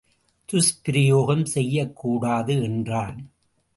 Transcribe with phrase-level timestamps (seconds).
[0.49, 2.63] துஷ்பிரயோகம் செய்யக்கூடாது.
[2.63, 3.19] என்றான்.